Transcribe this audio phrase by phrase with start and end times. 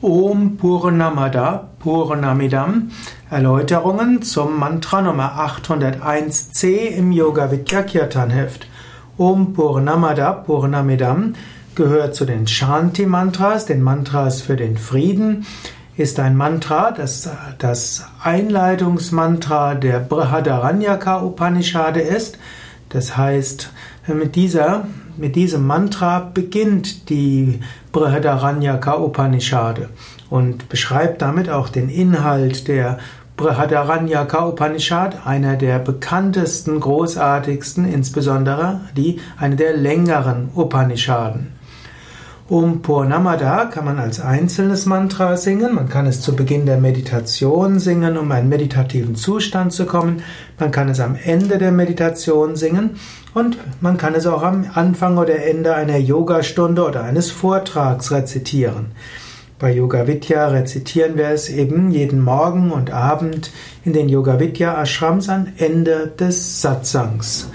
[0.00, 2.92] Om Purnamada Purnamidam
[3.30, 8.68] Erläuterungen zum Mantra Nummer 801c im Yoga Vidya Kirtan Heft.
[9.16, 11.34] Om Purnamada Purnamidam
[11.74, 15.46] gehört zu den Shanti Mantras, den Mantras für den Frieden,
[15.96, 17.28] ist ein Mantra, das
[17.58, 22.38] das Einleitungsmantra der Brihadaranyaka Upanishade ist.
[22.88, 23.72] Das heißt,
[24.14, 24.86] mit dieser
[25.18, 27.58] mit diesem Mantra beginnt die
[27.90, 29.88] Brihadaranyaka Upanishade
[30.30, 32.98] und beschreibt damit auch den Inhalt der
[33.36, 41.57] Brihadaranyaka Upanishad, einer der bekanntesten, großartigsten, insbesondere die, eine der längeren Upanishaden.
[42.48, 47.78] Um Purnamada kann man als einzelnes Mantra singen, man kann es zu Beginn der Meditation
[47.78, 50.22] singen, um einen meditativen Zustand zu kommen,
[50.58, 52.96] man kann es am Ende der Meditation singen
[53.34, 58.92] und man kann es auch am Anfang oder Ende einer Yogastunde oder eines Vortrags rezitieren.
[59.58, 63.50] Bei Yoga Vidya rezitieren wir es eben jeden Morgen und Abend
[63.84, 67.50] in den Yoga Vidya Ashrams am Ende des Satsangs.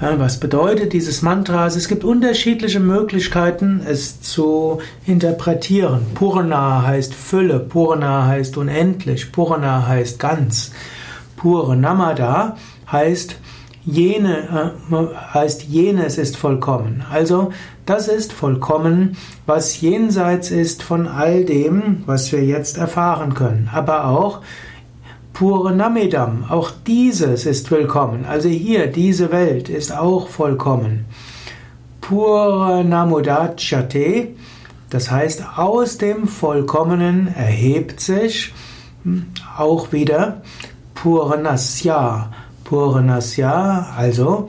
[0.00, 1.66] Was bedeutet dieses Mantra?
[1.66, 6.06] Es gibt unterschiedliche Möglichkeiten, es zu interpretieren.
[6.14, 10.70] Purna heißt Fülle, Purna heißt unendlich, Purna heißt ganz.
[11.34, 12.56] Purnamada
[12.90, 13.36] heißt
[13.84, 17.04] jene, äh, heißt jenes ist vollkommen.
[17.10, 17.50] Also
[17.84, 23.68] das ist vollkommen, was jenseits ist von all dem, was wir jetzt erfahren können.
[23.72, 24.42] Aber auch
[25.38, 28.24] Pure Namidam, auch dieses ist willkommen.
[28.24, 31.04] Also hier, diese Welt ist auch vollkommen.
[32.00, 34.30] Pure Namudachate,
[34.90, 38.52] das heißt, aus dem Vollkommenen erhebt sich
[39.04, 40.42] hm, auch wieder
[40.96, 42.32] Pure Nasya.
[42.64, 44.48] Pure Nasya, also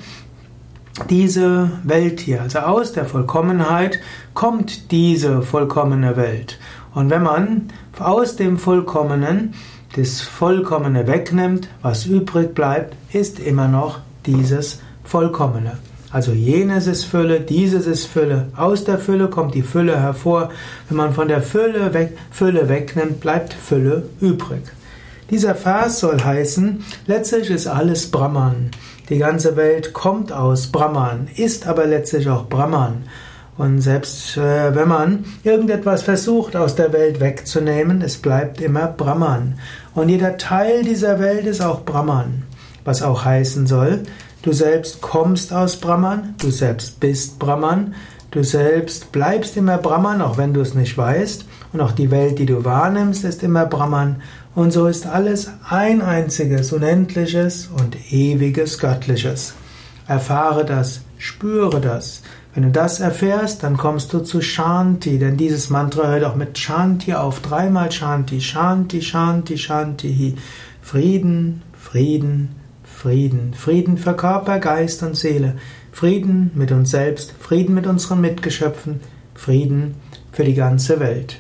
[1.07, 3.99] diese Welt hier, also aus der Vollkommenheit
[4.33, 6.57] kommt diese vollkommene Welt.
[6.93, 9.53] Und wenn man aus dem Vollkommenen
[9.95, 15.77] das Vollkommene wegnimmt, was übrig bleibt, ist immer noch dieses Vollkommene.
[16.11, 18.47] Also jenes ist Fülle, dieses ist Fülle.
[18.55, 20.49] Aus der Fülle kommt die Fülle hervor.
[20.87, 24.63] Wenn man von der Fülle, weg, Fülle wegnimmt, bleibt Fülle übrig.
[25.29, 28.71] Dieser Vers soll heißen, letztlich ist alles Brahman.
[29.09, 33.03] Die ganze Welt kommt aus Brahman, ist aber letztlich auch Brahman.
[33.59, 39.55] Und selbst äh, wenn man irgendetwas versucht aus der Welt wegzunehmen, es bleibt immer Brahman.
[39.93, 42.43] Und jeder Teil dieser Welt ist auch Brahman.
[42.85, 44.03] Was auch heißen soll,
[44.43, 47.95] du selbst kommst aus Brahman, du selbst bist Brahman,
[48.31, 51.43] du selbst bleibst immer Brahman, auch wenn du es nicht weißt.
[51.73, 54.21] Und auch die Welt, die du wahrnimmst, ist immer Brahman.
[54.55, 59.53] Und so ist alles ein einziges, unendliches und ewiges Göttliches.
[60.07, 62.21] Erfahre das, spüre das.
[62.59, 66.57] Wenn du das erfährst, dann kommst du zu Shanti, denn dieses Mantra hört auch mit
[66.57, 67.39] Shanti auf.
[67.39, 70.35] Dreimal Shanti, Shanti, Shanti, Shanti.
[70.81, 72.49] Frieden, Frieden,
[72.83, 73.53] Frieden.
[73.53, 75.55] Frieden für Körper, Geist und Seele.
[75.93, 78.99] Frieden mit uns selbst, Frieden mit unseren Mitgeschöpfen,
[79.35, 79.95] Frieden
[80.33, 81.39] für die ganze Welt.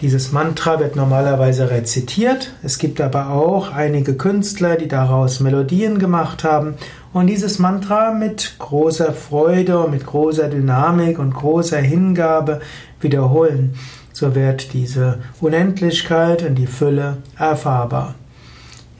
[0.00, 2.52] Dieses Mantra wird normalerweise rezitiert.
[2.62, 6.74] Es gibt aber auch einige Künstler, die daraus Melodien gemacht haben
[7.12, 12.60] und dieses Mantra mit großer Freude und mit großer Dynamik und großer Hingabe
[13.00, 13.74] wiederholen.
[14.14, 18.14] So wird diese Unendlichkeit und die Fülle erfahrbar.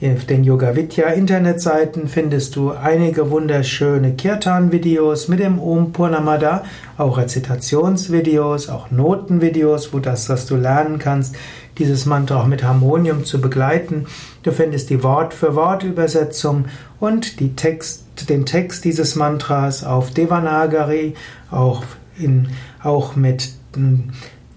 [0.03, 6.63] Auf den Yoga Vidya Internetseiten findest du einige wunderschöne Kirtan-Videos mit dem Om Purnamada,
[6.97, 11.35] auch Rezitationsvideos, auch Notenvideos, wo das, was du lernen kannst,
[11.77, 14.07] dieses Mantra auch mit Harmonium zu begleiten.
[14.41, 16.65] Du findest die Wort-für-Wort-Übersetzung
[16.99, 21.13] und Text, den Text dieses Mantras auf Devanagari,
[21.51, 21.83] auch,
[22.17, 22.47] in,
[22.81, 23.51] auch mit